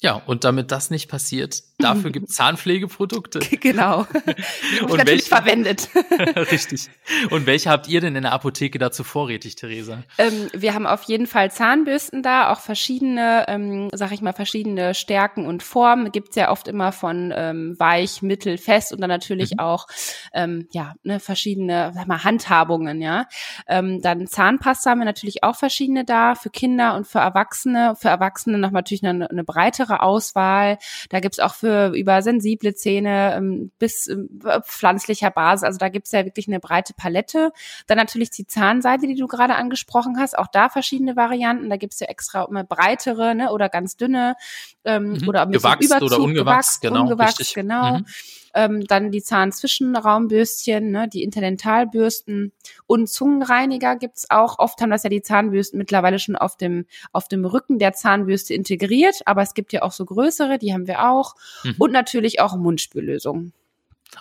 Ja, 0.00 0.14
und 0.26 0.42
damit 0.42 0.72
das 0.72 0.90
nicht 0.90 1.08
passiert, 1.08 1.62
dafür 1.82 2.10
gibt 2.10 2.28
es 2.28 2.34
Zahnpflegeprodukte. 2.36 3.40
Genau. 3.60 4.06
Die 4.14 4.80
und 4.80 4.96
natürlich 4.96 5.06
welche, 5.06 5.26
verwendet. 5.28 5.88
Richtig. 6.50 6.88
Und 7.30 7.46
welche 7.46 7.70
habt 7.70 7.88
ihr 7.88 8.00
denn 8.00 8.16
in 8.16 8.22
der 8.22 8.32
Apotheke 8.32 8.78
dazu 8.78 9.04
vorrätig, 9.04 9.56
Theresa? 9.56 10.02
Ähm, 10.18 10.48
wir 10.54 10.74
haben 10.74 10.86
auf 10.86 11.02
jeden 11.04 11.26
Fall 11.26 11.50
Zahnbürsten 11.50 12.22
da, 12.22 12.52
auch 12.52 12.60
verschiedene, 12.60 13.46
ähm, 13.48 13.90
sag 13.92 14.12
ich 14.12 14.22
mal, 14.22 14.32
verschiedene 14.32 14.94
Stärken 14.94 15.46
und 15.46 15.62
Formen. 15.62 16.12
Gibt's 16.12 16.36
ja 16.36 16.50
oft 16.50 16.68
immer 16.68 16.92
von 16.92 17.32
ähm, 17.34 17.74
weich, 17.78 18.22
mittel, 18.22 18.58
fest 18.58 18.92
und 18.92 19.00
dann 19.00 19.10
natürlich 19.10 19.52
mhm. 19.52 19.58
auch 19.58 19.86
ähm, 20.32 20.68
ja 20.72 20.94
ne, 21.02 21.20
verschiedene 21.20 21.92
sag 21.94 22.06
mal, 22.06 22.24
Handhabungen, 22.24 23.02
ja. 23.02 23.26
Ähm, 23.66 24.00
dann 24.00 24.26
Zahnpasta 24.26 24.90
haben 24.90 24.98
wir 24.98 25.04
natürlich 25.04 25.44
auch 25.44 25.56
verschiedene 25.56 26.04
da, 26.04 26.34
für 26.34 26.50
Kinder 26.50 26.94
und 26.94 27.06
für 27.06 27.18
Erwachsene. 27.18 27.94
Für 27.98 28.08
Erwachsene 28.08 28.58
noch 28.58 28.70
natürlich 28.70 29.04
eine, 29.04 29.28
eine 29.28 29.44
breitere 29.44 29.72
breitere 29.82 30.02
Auswahl. 30.02 30.78
Da 31.10 31.20
gibt's 31.20 31.38
auch 31.38 31.54
für 31.54 31.71
über 31.94 32.22
sensible 32.22 32.74
Zähne 32.74 33.34
ähm, 33.36 33.70
bis 33.78 34.06
äh, 34.08 34.16
pflanzlicher 34.62 35.30
Basis. 35.30 35.64
Also 35.64 35.78
da 35.78 35.88
gibt's 35.88 36.12
ja 36.12 36.24
wirklich 36.24 36.48
eine 36.48 36.60
breite 36.60 36.94
Palette. 36.94 37.52
Dann 37.86 37.98
natürlich 37.98 38.30
die 38.30 38.46
Zahnseide, 38.46 39.06
die 39.06 39.14
du 39.14 39.26
gerade 39.26 39.54
angesprochen 39.54 40.16
hast. 40.18 40.38
Auch 40.38 40.48
da 40.48 40.68
verschiedene 40.68 41.16
Varianten. 41.16 41.70
Da 41.70 41.76
gibt's 41.76 42.00
ja 42.00 42.06
extra 42.06 42.44
immer 42.44 42.64
breitere 42.64 43.34
ne, 43.34 43.52
oder 43.52 43.68
ganz 43.68 43.96
dünne 43.96 44.36
ähm, 44.84 45.12
mhm. 45.12 45.28
oder 45.28 45.42
ein 45.42 45.50
bisschen 45.50 45.62
gewachst 45.62 45.84
Überzug, 45.84 46.02
oder 46.02 46.20
ungewachst, 46.20 46.80
genau. 46.82 47.02
Ungewachst, 47.02 47.54
genau. 47.54 47.98
Mhm 47.98 48.06
ähm, 48.54 48.86
dann 48.86 49.10
die 49.10 49.22
Zahnzwischenraumbürstchen, 49.22 50.90
ne, 50.90 51.08
die 51.08 51.22
Interdentalbürsten 51.22 52.52
und 52.86 53.08
Zungenreiniger 53.08 53.96
gibt's 53.96 54.30
auch. 54.30 54.58
Oft 54.58 54.80
haben 54.80 54.90
das 54.90 55.02
ja 55.02 55.10
die 55.10 55.22
Zahnbürsten 55.22 55.78
mittlerweile 55.78 56.18
schon 56.18 56.36
auf 56.36 56.56
dem, 56.56 56.86
auf 57.12 57.28
dem 57.28 57.44
Rücken 57.44 57.78
der 57.78 57.92
Zahnbürste 57.92 58.54
integriert, 58.54 59.20
aber 59.26 59.42
es 59.42 59.54
gibt 59.54 59.72
ja 59.72 59.82
auch 59.82 59.92
so 59.92 60.04
größere, 60.04 60.58
die 60.58 60.72
haben 60.72 60.86
wir 60.86 61.08
auch. 61.08 61.34
Mhm. 61.64 61.74
Und 61.78 61.92
natürlich 61.92 62.40
auch 62.40 62.56
Mundspüllösungen. 62.56 63.52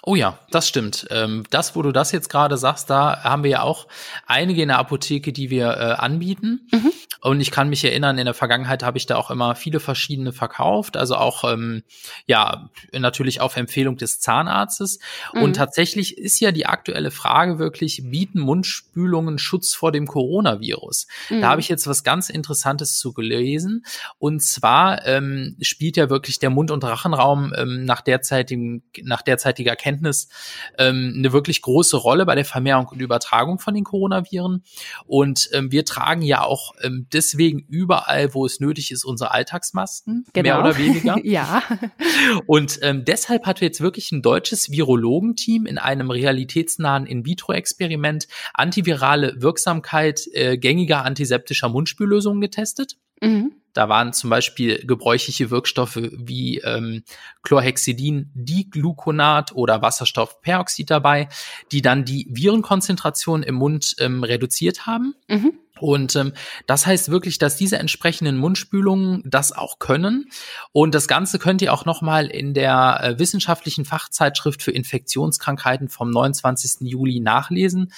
Oh 0.03 0.15
ja, 0.15 0.39
das 0.51 0.67
stimmt. 0.67 1.07
Ähm, 1.11 1.43
das, 1.49 1.75
wo 1.75 1.81
du 1.81 1.91
das 1.91 2.11
jetzt 2.11 2.29
gerade 2.29 2.57
sagst, 2.57 2.89
da 2.89 3.23
haben 3.23 3.43
wir 3.43 3.51
ja 3.51 3.61
auch 3.61 3.87
einige 4.25 4.61
in 4.61 4.69
der 4.69 4.79
Apotheke, 4.79 5.33
die 5.33 5.49
wir 5.49 5.67
äh, 5.67 6.01
anbieten. 6.01 6.67
Mhm. 6.71 6.91
Und 7.21 7.39
ich 7.39 7.51
kann 7.51 7.69
mich 7.69 7.83
erinnern, 7.85 8.17
in 8.17 8.25
der 8.25 8.33
Vergangenheit 8.33 8.81
habe 8.81 8.97
ich 8.97 9.05
da 9.05 9.15
auch 9.15 9.29
immer 9.29 9.53
viele 9.53 9.79
verschiedene 9.79 10.33
verkauft, 10.33 10.97
also 10.97 11.15
auch 11.15 11.43
ähm, 11.43 11.83
ja 12.25 12.69
natürlich 12.91 13.41
auf 13.41 13.57
Empfehlung 13.57 13.95
des 13.95 14.19
Zahnarztes. 14.19 14.99
Mhm. 15.33 15.43
Und 15.43 15.55
tatsächlich 15.55 16.17
ist 16.17 16.39
ja 16.39 16.51
die 16.51 16.65
aktuelle 16.65 17.11
Frage 17.11 17.59
wirklich, 17.59 18.01
bieten 18.05 18.39
Mundspülungen 18.39 19.37
Schutz 19.37 19.75
vor 19.75 19.91
dem 19.91 20.07
Coronavirus? 20.07 21.05
Mhm. 21.29 21.41
Da 21.41 21.49
habe 21.49 21.61
ich 21.61 21.69
jetzt 21.69 21.85
was 21.85 22.03
ganz 22.03 22.29
Interessantes 22.29 22.97
zu 22.97 23.13
gelesen. 23.13 23.85
Und 24.17 24.41
zwar 24.41 25.05
ähm, 25.05 25.57
spielt 25.61 25.97
ja 25.97 26.09
wirklich 26.09 26.39
der 26.39 26.49
Mund- 26.49 26.71
und 26.71 26.83
Rachenraum 26.83 27.53
ähm, 27.55 27.85
nach 27.85 28.01
derzeitigen, 28.01 28.83
nach 29.03 29.21
derzeitiger 29.21 29.75
Kenntnis 29.75 30.27
ähm, 30.79 31.13
eine 31.17 31.31
wirklich 31.33 31.61
große 31.61 31.97
Rolle 31.97 32.25
bei 32.25 32.33
der 32.33 32.45
Vermehrung 32.45 32.87
und 32.87 32.99
Übertragung 32.99 33.59
von 33.59 33.75
den 33.75 33.83
Coronaviren. 33.83 34.63
Und 35.05 35.49
ähm, 35.53 35.71
wir 35.71 35.85
tragen 35.85 36.23
ja 36.23 36.43
auch 36.43 36.73
ähm, 36.81 37.05
deswegen 37.13 37.59
überall, 37.59 38.33
wo 38.33 38.45
es 38.45 38.59
nötig 38.59 38.91
ist, 38.91 39.03
unsere 39.03 39.31
Alltagsmasken, 39.31 40.25
genau. 40.33 40.43
mehr 40.43 40.59
oder 40.59 40.77
weniger. 40.77 41.17
ja. 41.23 41.63
Und 42.45 42.79
ähm, 42.81 43.05
deshalb 43.05 43.45
hat 43.45 43.61
jetzt 43.61 43.81
wirklich 43.81 44.11
ein 44.11 44.21
deutsches 44.21 44.71
Virologenteam 44.71 45.65
in 45.65 45.77
einem 45.77 46.11
realitätsnahen 46.11 47.05
In-vitro-Experiment 47.05 48.27
antivirale 48.53 49.41
Wirksamkeit 49.41 50.27
äh, 50.33 50.57
gängiger 50.57 51.05
antiseptischer 51.05 51.69
Mundspüllösungen 51.69 52.41
getestet. 52.41 52.97
Mhm. 53.21 53.53
Da 53.73 53.87
waren 53.87 54.11
zum 54.11 54.29
Beispiel 54.29 54.85
gebräuchliche 54.85 55.49
Wirkstoffe 55.49 55.99
wie 56.11 56.57
ähm, 56.57 57.03
Chlorhexidin, 57.43 58.29
Digluconat 58.33 59.53
oder 59.53 59.81
Wasserstoffperoxid 59.81 60.89
dabei, 60.89 61.29
die 61.71 61.81
dann 61.81 62.03
die 62.03 62.27
Virenkonzentration 62.29 63.43
im 63.43 63.55
Mund 63.55 63.95
ähm, 63.99 64.23
reduziert 64.23 64.85
haben. 64.85 65.15
Mhm. 65.29 65.53
Und 65.81 66.15
ähm, 66.15 66.33
das 66.67 66.85
heißt 66.85 67.09
wirklich, 67.09 67.39
dass 67.39 67.55
diese 67.55 67.79
entsprechenden 67.79 68.37
Mundspülungen 68.37 69.23
das 69.25 69.51
auch 69.51 69.79
können. 69.79 70.29
Und 70.71 70.93
das 70.93 71.07
Ganze 71.07 71.39
könnt 71.39 71.61
ihr 71.63 71.73
auch 71.73 71.85
nochmal 71.85 72.27
in 72.27 72.53
der 72.53 72.99
äh, 73.01 73.19
wissenschaftlichen 73.19 73.83
Fachzeitschrift 73.83 74.61
für 74.61 74.71
Infektionskrankheiten 74.71 75.89
vom 75.89 76.11
29. 76.11 76.87
Juli 76.87 77.19
nachlesen. 77.19 77.91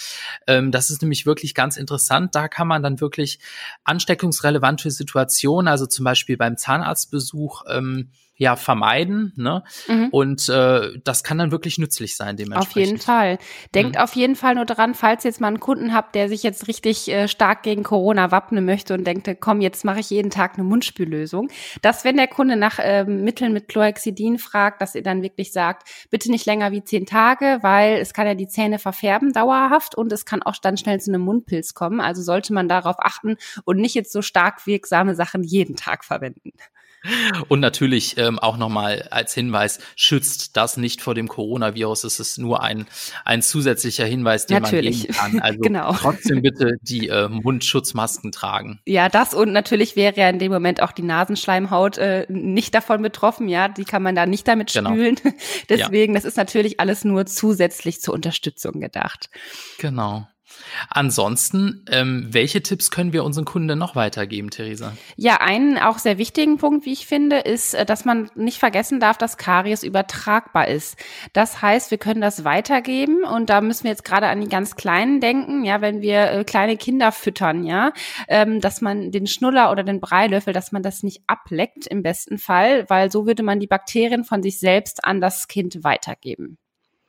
Ähm, 0.48 0.72
das 0.72 0.90
ist 0.90 1.02
nämlich 1.02 1.26
wirklich 1.26 1.54
ganz 1.54 1.76
interessant. 1.76 2.36
Da 2.36 2.48
kann 2.48 2.70
man 2.70 2.84
dann 2.84 3.02
wirklich 3.02 3.40
ansteckungsrelevante 3.84 4.90
Situationen, 4.90 5.68
also 5.68 5.86
zum 5.86 6.06
Beispiel 6.06 6.38
beim 6.38 6.56
Zahnarztbesuch, 6.56 7.64
ähm, 7.70 8.12
ja 8.36 8.56
vermeiden. 8.56 9.34
Ne? 9.36 9.64
Mhm. 9.88 10.10
Und 10.10 10.50
äh, 10.50 10.90
das 11.04 11.24
kann 11.24 11.38
dann 11.38 11.52
wirklich 11.52 11.78
nützlich 11.78 12.16
sein, 12.16 12.36
dementsprechend. 12.36 12.72
Auf 12.72 12.76
jeden 12.76 13.00
Fall. 13.00 13.38
Denkt 13.76 13.96
mhm. 13.96 14.02
auf 14.02 14.16
jeden 14.16 14.36
Fall 14.36 14.56
nur 14.56 14.66
daran, 14.66 14.96
falls 14.96 15.24
ihr 15.24 15.30
jetzt 15.30 15.40
mal 15.40 15.48
einen 15.48 15.60
Kunden 15.60 15.94
habt, 15.94 16.16
der 16.16 16.30
sich 16.30 16.44
jetzt 16.44 16.68
richtig 16.68 17.10
äh, 17.10 17.28
stark 17.28 17.64
gegen 17.64 17.84
Corona 17.84 18.32
wappnen 18.32 18.66
möchte 18.66 18.94
und 18.96 19.06
denkt, 19.06 19.30
komm, 19.40 19.62
jetzt 19.62 19.86
mache 19.86 20.00
ich 20.00 20.10
jeden 20.10 20.32
Tag 20.32 20.56
eine 20.56 20.64
Mundspüllösung, 20.64 21.50
dass 21.82 22.04
wenn 22.04 22.18
der 22.18 22.28
Kunde 22.28 22.56
nach 22.56 22.80
äh, 22.80 23.04
Mitteln 23.04 23.54
mit 23.54 23.68
Chlorhexidin 23.68 24.40
fragt, 24.40 24.82
dass 24.82 24.96
ihr 24.96 25.04
dann 25.04 25.22
wirklich 25.22 25.52
sagt, 25.52 25.88
bitte 26.10 26.32
nicht 26.32 26.46
länger 26.46 26.72
wie 26.72 26.84
zehn 26.84 27.06
Tage, 27.06 27.60
weil 27.62 27.98
es 27.98 28.14
kann 28.14 28.26
ja 28.26 28.34
die 28.34 28.48
Zähne 28.48 28.80
verfärben 28.80 29.32
dauerhaft 29.32 29.96
und 29.96 30.12
es 30.12 30.26
kann 30.26 30.42
auch 30.42 30.56
dann 30.62 30.78
schnell 30.78 31.00
zu 31.00 31.12
einem 31.12 31.22
Mundpilz 31.22 31.74
kommen. 31.74 32.02
Also 32.02 32.22
sollte 32.22 32.54
man 32.54 32.68
darauf 32.68 32.96
achten 33.00 33.38
und 33.66 33.78
nicht 33.78 33.96
jetzt 33.96 34.12
so 34.12 34.22
stark 34.22 34.66
wirksame 34.66 35.16
Sachen 35.16 35.44
jeden 35.44 35.76
Tag 35.76 36.04
verwenden. 36.04 36.52
Und 37.50 37.60
natürlich 37.60 38.18
ähm, 38.18 38.40
auch 38.40 38.58
nochmal 38.58 39.08
als 39.12 39.34
Hinweis, 39.34 39.80
schützt 39.96 40.56
das 40.56 40.78
nicht 40.78 41.02
vor 41.02 41.16
dem 41.16 41.28
Coronavirus. 41.28 42.06
Es 42.06 42.20
ist 42.20 42.38
nur 42.38 42.64
ein, 42.64 42.86
ein 43.26 43.42
zusätzlicher 43.42 44.06
Hinweis, 44.06 44.46
den 44.46 44.62
natürlich. 44.62 45.00
man 45.00 45.08
geben 45.08 45.14
kann. 45.14 45.40
Also 45.40 45.60
genau. 45.62 45.94
trotzdem 45.94 46.42
bitte 46.42 46.78
die 46.82 47.10
äh, 47.10 47.28
Mundschutzmasken 47.28 48.32
tragen. 48.32 48.80
Ja, 48.86 49.10
das 49.10 49.34
und 49.34 49.52
natürlich 49.52 49.96
wäre 49.96 50.16
ja 50.16 50.30
in 50.30 50.40
dem 50.40 50.52
Moment 50.52 50.82
auch 50.82 50.92
die 50.92 51.04
Nasenschleimhaut 51.04 51.98
äh, 51.98 52.26
nicht 52.30 52.74
davon 52.74 53.02
betroffen. 53.02 53.50
Ja, 53.50 53.68
die 53.68 53.86
kann 53.86 54.04
man 54.04 54.16
da 54.16 54.26
nicht 54.26 54.48
damit 54.48 54.72
genau. 54.74 54.92
spülen. 54.92 55.16
Genau. 55.24 55.36
Deswegen, 55.70 56.14
ja. 56.14 56.20
das 56.20 56.26
ist 56.26 56.38
natürlich 56.38 56.80
alles 56.80 57.06
nur 57.06 57.26
zusätzlich 57.26 58.02
zur 58.02 58.14
Unterstützung 58.14 58.80
gedacht. 58.80 59.30
Genau. 59.78 60.28
Ansonsten, 60.90 61.86
ähm, 61.92 62.28
welche 62.32 62.62
Tipps 62.62 62.92
können 62.92 63.14
wir 63.14 63.24
unseren 63.24 63.46
Kunden 63.46 63.78
noch 63.78 63.96
weitergeben, 63.96 64.50
Theresa? 64.50 64.94
Ja, 65.16 65.38
einen 65.42 65.78
auch 65.78 65.98
sehr 65.98 66.18
wichtigen 66.18 66.58
Punkt, 66.58 66.86
wie 66.86 66.94
ich 66.94 67.06
finde, 67.06 67.40
ist, 67.40 67.74
äh, 67.74 67.86
dass 67.86 68.06
man 68.06 68.30
nicht 68.36 68.60
vergessen 68.60 69.00
darf, 69.00 69.18
dass 69.18 69.38
Karies 69.38 69.84
übertragbar 69.84 70.68
ist. 70.68 70.98
Das 71.34 71.62
heißt, 71.62 71.92
wir 71.92 71.98
können 71.98 72.22
das 72.22 72.44
weitergeben 72.44 73.24
und 73.24 73.50
da 73.50 73.62
müssen 73.62 73.84
wir 73.84 73.92
jetzt 73.92 74.06
gerade 74.06 74.28
an 74.28 74.42
die 74.42 74.50
ganz 74.50 74.76
Kleinen 74.76 75.20
denken, 75.20 75.64
ja, 75.64 75.82
wenn 75.82 76.02
wir 76.02 76.32
äh, 76.32 76.44
kleine 76.44 76.78
Kinder 76.78 77.12
füttern, 77.12 77.64
ja, 77.64 77.94
ähm, 78.28 78.62
dass 78.62 78.82
man 78.82 79.12
den 79.12 79.28
Schnuller 79.28 79.72
oder 79.72 79.84
den 79.84 80.00
Breilöffel, 80.00 80.54
dass 80.54 80.72
man 80.72 80.84
das 80.84 81.04
nicht 81.04 81.22
ableckt 81.28 81.88
im 81.88 82.04
besten 82.04 82.38
Fall, 82.38 82.90
weil 82.90 83.12
so 83.12 83.26
würde 83.26 83.44
man 83.44 83.60
die 83.60 83.68
Bakterien 83.68 84.24
von 84.24 84.44
sich 84.44 84.60
selbst 84.60 85.04
an 85.04 85.22
das 85.22 85.48
Kind 85.48 85.84
weitergeben. 85.84 86.58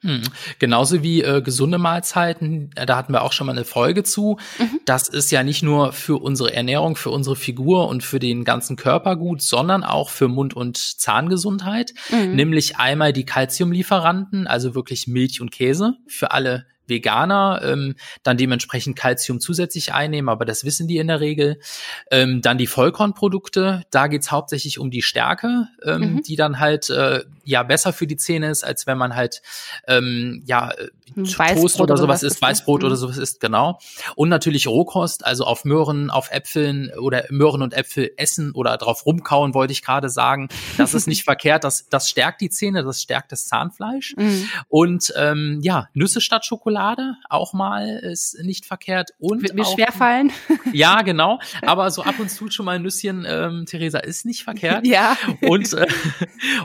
Hm. 0.04 0.20
Genauso 0.58 1.02
wie 1.02 1.23
äh, 1.23 1.40
gesunde 1.40 1.78
Mahlzeiten, 1.78 2.70
äh, 2.75 2.84
da 2.84 2.96
hatten 2.96 3.12
wir 3.14 3.23
auch 3.23 3.32
schon 3.32 3.46
mal 3.46 3.52
eine 3.52 3.64
Folge 3.64 4.02
zu. 4.02 4.38
Mhm. 4.58 4.80
Das 4.84 5.08
ist 5.08 5.30
ja 5.30 5.42
nicht 5.42 5.62
nur 5.62 5.92
für 5.92 6.20
unsere 6.20 6.52
Ernährung, 6.52 6.94
für 6.94 7.11
unsere 7.11 7.37
Figur 7.37 7.88
und 7.88 8.04
für 8.04 8.18
den 8.18 8.44
ganzen 8.44 8.76
Körper 8.76 9.16
gut, 9.16 9.40
sondern 9.40 9.82
auch 9.82 10.11
für 10.11 10.28
Mund- 10.28 10.54
und 10.54 10.76
Zahngesundheit. 10.76 11.94
Mhm. 12.11 12.34
Nämlich 12.34 12.76
einmal 12.76 13.14
die 13.14 13.25
Kalziumlieferanten, 13.25 14.46
also 14.46 14.75
wirklich 14.75 15.06
Milch 15.06 15.40
und 15.40 15.50
Käse 15.50 15.94
für 16.06 16.32
alle 16.32 16.66
Veganer 16.87 17.61
ähm, 17.64 17.97
dann 18.23 18.37
dementsprechend 18.37 18.97
Kalzium 18.97 19.41
zusätzlich 19.41 19.93
einnehmen, 19.93 20.29
aber 20.29 20.45
das 20.45 20.64
wissen 20.64 20.88
die 20.88 20.99
in 20.99 21.09
der 21.09 21.21
Regel. 21.21 21.59
Ähm, 22.11 22.43
dann 22.43 22.59
die 22.59 22.67
Vollkornprodukte, 22.67 23.83
da 23.91 24.07
geht's 24.07 24.31
hauptsächlich 24.31 24.79
um 24.79 24.91
die 24.91 25.03
Stärke, 25.03 25.69
ähm, 25.85 26.00
mhm. 26.00 26.23
die 26.23 26.37
dann 26.37 26.61
halt 26.61 26.91
äh, 26.91 27.25
ja 27.45 27.62
besser 27.62 27.93
für 27.93 28.07
die 28.07 28.17
Zähne 28.17 28.50
ist, 28.50 28.64
als 28.64 28.87
wenn 28.87 28.99
man 28.99 29.14
halt 29.14 29.43
ähm, 29.87 30.43
ja 30.47 30.73
Toast 31.14 31.81
oder 31.81 31.97
sowas 31.97 32.23
ist, 32.23 32.41
Weißbrot 32.41 32.81
mhm. 32.81 32.87
oder 32.87 32.97
sowas 32.97 33.19
ist, 33.19 33.41
genau. 33.41 33.79
Und 34.17 34.29
natürlich 34.29 34.67
Rohkost, 34.67 35.25
also 35.25 35.45
auf 35.45 35.64
Möhren, 35.64 36.11
auf 36.11 36.31
Äpfeln 36.31 36.91
oder 36.99 37.25
Möhren 37.31 37.62
und 37.62 37.75
Äpfel 37.75 38.12
essen 38.17 38.53
oder 38.53 38.76
drauf 38.76 39.07
rumkauen, 39.07 39.55
wollte 39.55 39.73
ich 39.73 39.83
gerade 39.83 40.09
sagen. 40.09 40.49
Das 40.79 40.95
ist 40.95 41.07
nicht 41.07 41.25
verkehrt, 41.25 41.64
das, 41.64 41.88
das 41.88 42.09
stärkt 42.09 42.41
die 42.41 42.50
Zähne, 42.50 42.83
das 42.83 43.03
stärkt 43.03 43.33
das 43.33 43.47
Zahnfleisch. 43.47 44.14
Mhm. 44.17 44.49
Und 44.69 45.12
ähm, 45.17 45.61
ja, 45.62 45.88
Nüsse 45.93 46.21
statt 46.21 46.45
Schokolade 46.47 46.74
auch 47.28 47.52
mal 47.52 47.88
ist 47.99 48.38
nicht 48.43 48.66
verkehrt. 48.66 49.11
Und 49.19 49.43
Wird 49.43 49.54
mir 49.54 49.62
auch, 49.64 49.75
schwerfallen. 49.75 50.33
Ja, 50.73 51.02
genau. 51.02 51.38
Aber 51.62 51.90
so 51.90 52.02
ab 52.02 52.16
und 52.19 52.31
zu 52.31 52.50
schon 52.50 52.66
mal 52.66 52.76
ein 52.76 52.83
Nüsschen, 52.83 53.25
ähm, 53.28 53.64
Theresa, 53.66 53.99
ist 53.99 54.25
nicht 54.25 54.43
verkehrt. 54.43 54.87
ja. 54.87 55.16
Und, 55.43 55.73
äh, 55.73 55.87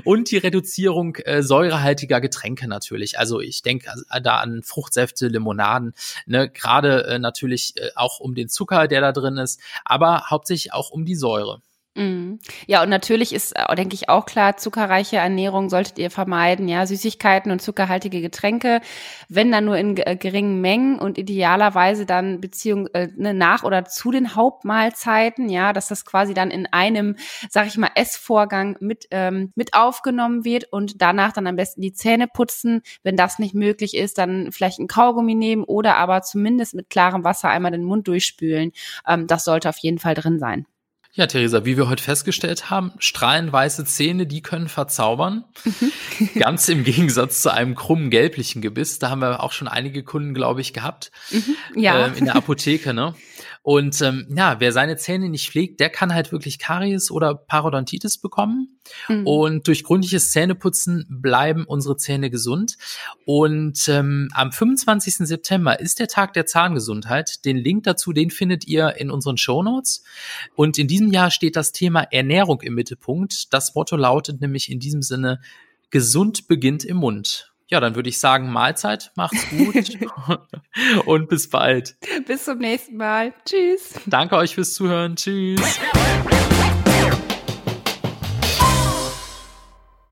und 0.03 0.31
die 0.31 0.37
Reduzierung 0.37 1.15
äh, 1.17 1.43
säurehaltiger 1.43 2.21
Getränke 2.21 2.67
natürlich. 2.67 3.19
Also 3.19 3.39
ich 3.39 3.61
denke 3.61 3.91
äh, 4.09 4.21
da 4.21 4.37
an 4.37 4.61
Fruchtsäfte, 4.63 5.27
Limonaden, 5.27 5.93
ne, 6.25 6.49
gerade 6.49 7.05
äh, 7.05 7.19
natürlich 7.19 7.73
äh, 7.77 7.89
auch 7.95 8.19
um 8.19 8.35
den 8.35 8.49
Zucker, 8.49 8.87
der 8.87 9.01
da 9.01 9.11
drin 9.11 9.37
ist, 9.37 9.59
aber 9.85 10.29
hauptsächlich 10.29 10.73
auch 10.73 10.89
um 10.89 11.05
die 11.05 11.15
Säure. 11.15 11.61
Mhm. 11.99 12.39
Ja, 12.65 12.81
und 12.81 12.87
natürlich 12.89 13.33
ist, 13.33 13.51
äh, 13.57 13.75
denke 13.75 13.93
ich, 13.93 14.07
auch 14.07 14.25
klar, 14.25 14.55
zuckerreiche 14.55 15.17
Ernährung 15.17 15.69
solltet 15.69 15.99
ihr 15.99 16.09
vermeiden, 16.09 16.69
ja, 16.69 16.85
Süßigkeiten 16.85 17.51
und 17.51 17.61
zuckerhaltige 17.61 18.21
Getränke, 18.21 18.79
wenn 19.27 19.51
dann 19.51 19.65
nur 19.65 19.75
in 19.75 19.97
äh, 19.97 20.15
geringen 20.15 20.61
Mengen 20.61 20.97
und 20.97 21.17
idealerweise 21.17 22.05
dann 22.05 22.39
Beziehung 22.39 22.87
äh, 22.93 23.09
ne, 23.17 23.33
nach 23.33 23.63
oder 23.63 23.83
zu 23.83 24.11
den 24.11 24.33
Hauptmahlzeiten, 24.33 25.49
ja, 25.49 25.73
dass 25.73 25.89
das 25.89 26.05
quasi 26.05 26.33
dann 26.33 26.51
in 26.51 26.67
einem, 26.67 27.17
sag 27.49 27.67
ich 27.67 27.75
mal, 27.77 27.91
Essvorgang 27.95 28.77
mit, 28.79 29.07
ähm, 29.11 29.51
mit 29.55 29.73
aufgenommen 29.73 30.45
wird 30.45 30.71
und 30.71 31.01
danach 31.01 31.33
dann 31.33 31.47
am 31.47 31.57
besten 31.57 31.81
die 31.81 31.91
Zähne 31.91 32.27
putzen. 32.33 32.81
Wenn 33.03 33.17
das 33.17 33.39
nicht 33.39 33.53
möglich 33.55 33.93
ist, 33.97 34.17
dann 34.19 34.53
vielleicht 34.53 34.79
ein 34.79 34.87
Kaugummi 34.87 35.35
nehmen 35.35 35.65
oder 35.65 35.97
aber 35.97 36.21
zumindest 36.21 36.75
mit 36.75 36.89
klarem 36.89 37.25
Wasser 37.25 37.49
einmal 37.49 37.71
den 37.71 37.83
Mund 37.83 38.07
durchspülen. 38.07 38.71
Ähm, 39.05 39.27
das 39.27 39.43
sollte 39.43 39.67
auf 39.67 39.77
jeden 39.79 39.99
Fall 39.99 40.13
drin 40.13 40.39
sein. 40.39 40.65
Ja, 41.13 41.25
Theresa, 41.25 41.65
wie 41.65 41.75
wir 41.75 41.89
heute 41.89 42.03
festgestellt 42.03 42.69
haben, 42.69 42.91
strahlenweiße 42.99 43.83
Zähne, 43.85 44.27
die 44.27 44.41
können 44.41 44.69
verzaubern. 44.69 45.43
Mhm. 45.65 46.29
Ganz 46.39 46.69
im 46.69 46.83
Gegensatz 46.83 47.41
zu 47.41 47.51
einem 47.51 47.73
krummen 47.73 48.11
gelblichen 48.11 48.61
Gebiss. 48.61 48.99
Da 48.99 49.09
haben 49.09 49.21
wir 49.21 49.41
auch 49.41 49.51
schon 49.51 49.67
einige 49.67 50.03
Kunden, 50.03 50.35
glaube 50.35 50.61
ich, 50.61 50.71
gehabt. 50.71 51.11
Mhm, 51.31 51.55
ja. 51.81 52.07
Ähm, 52.07 52.13
in 52.15 52.25
der 52.25 52.35
Apotheke, 52.35 52.93
ne? 52.93 53.15
Und 53.69 54.01
ähm, 54.01 54.25
ja, 54.35 54.59
wer 54.59 54.71
seine 54.71 54.97
Zähne 54.97 55.29
nicht 55.29 55.47
pflegt, 55.47 55.79
der 55.79 55.91
kann 55.91 56.11
halt 56.11 56.31
wirklich 56.31 56.57
Karies 56.57 57.11
oder 57.11 57.35
Parodontitis 57.35 58.17
bekommen. 58.17 58.79
Mhm. 59.07 59.27
Und 59.27 59.67
durch 59.67 59.83
gründliches 59.83 60.31
Zähneputzen 60.31 61.05
bleiben 61.07 61.65
unsere 61.65 61.95
Zähne 61.95 62.31
gesund. 62.31 62.79
Und 63.25 63.87
ähm, 63.87 64.29
am 64.33 64.51
25. 64.51 65.17
September 65.17 65.79
ist 65.79 65.99
der 65.99 66.07
Tag 66.07 66.33
der 66.33 66.47
Zahngesundheit. 66.47 67.45
Den 67.45 67.57
Link 67.57 67.83
dazu, 67.83 68.11
den 68.11 68.31
findet 68.31 68.65
ihr 68.65 68.95
in 68.97 69.11
unseren 69.11 69.37
Show 69.37 69.61
Notes. 69.61 70.03
Und 70.55 70.79
in 70.79 70.87
diesem 70.87 71.11
Jahr 71.11 71.29
steht 71.29 71.55
das 71.55 71.71
Thema 71.71 72.01
Ernährung 72.09 72.61
im 72.61 72.73
Mittelpunkt. 72.73 73.53
Das 73.53 73.75
Motto 73.75 73.97
lautet 73.97 74.41
nämlich 74.41 74.71
in 74.71 74.79
diesem 74.79 75.03
Sinne, 75.03 75.41
gesund 75.91 76.47
beginnt 76.47 76.83
im 76.83 76.97
Mund. 76.97 77.48
Ja, 77.69 77.79
dann 77.79 77.95
würde 77.95 78.09
ich 78.09 78.19
sagen, 78.19 78.51
Mahlzeit, 78.51 79.11
macht's 79.15 79.47
gut 79.49 79.97
und 81.05 81.29
bis 81.29 81.49
bald. 81.49 81.95
Bis 82.25 82.45
zum 82.45 82.57
nächsten 82.57 82.97
Mal. 82.97 83.33
Tschüss. 83.45 83.93
Danke 84.07 84.35
euch 84.35 84.55
fürs 84.55 84.73
Zuhören. 84.73 85.15
Tschüss. 85.15 85.79